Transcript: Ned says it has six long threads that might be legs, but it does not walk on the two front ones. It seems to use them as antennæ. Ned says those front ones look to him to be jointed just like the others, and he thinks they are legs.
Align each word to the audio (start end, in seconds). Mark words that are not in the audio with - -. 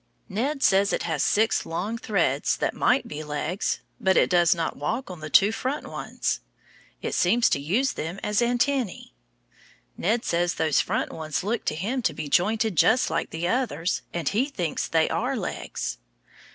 Ned 0.27 0.63
says 0.63 0.91
it 0.91 1.03
has 1.03 1.21
six 1.21 1.63
long 1.63 1.95
threads 1.95 2.57
that 2.57 2.73
might 2.73 3.07
be 3.07 3.23
legs, 3.23 3.81
but 3.99 4.17
it 4.17 4.31
does 4.31 4.55
not 4.55 4.75
walk 4.75 5.11
on 5.11 5.19
the 5.19 5.29
two 5.29 5.51
front 5.51 5.85
ones. 5.85 6.39
It 7.03 7.13
seems 7.13 7.49
to 7.51 7.59
use 7.59 7.91
them 7.93 8.19
as 8.23 8.41
antennæ. 8.41 9.11
Ned 9.97 10.25
says 10.25 10.55
those 10.55 10.81
front 10.81 11.13
ones 11.13 11.43
look 11.43 11.65
to 11.65 11.75
him 11.75 12.01
to 12.01 12.15
be 12.15 12.27
jointed 12.29 12.75
just 12.77 13.11
like 13.11 13.29
the 13.29 13.47
others, 13.47 14.01
and 14.11 14.27
he 14.27 14.45
thinks 14.47 14.87
they 14.87 15.07
are 15.07 15.35
legs. 15.37 15.99